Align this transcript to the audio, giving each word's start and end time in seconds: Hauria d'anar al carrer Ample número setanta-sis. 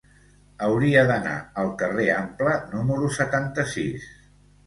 Hauria 0.67 1.01
d'anar 1.09 1.33
al 1.63 1.67
carrer 1.83 2.07
Ample 2.15 2.55
número 2.71 3.13
setanta-sis. 3.21 4.09